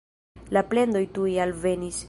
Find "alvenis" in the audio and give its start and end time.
1.47-1.99